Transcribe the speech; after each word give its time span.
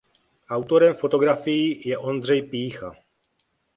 Autorem 0.49 0.93
fotografií 0.95 1.81
je 1.89 1.97
Ondřej 1.97 2.41
Pýcha. 2.43 2.91